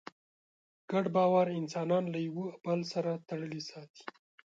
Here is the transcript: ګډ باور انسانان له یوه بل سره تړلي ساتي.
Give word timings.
ګډ 0.91 1.05
باور 1.15 1.47
انسانان 1.59 2.03
له 2.13 2.19
یوه 2.27 2.47
بل 2.65 2.79
سره 2.93 3.11
تړلي 3.27 3.61
ساتي. 3.69 4.03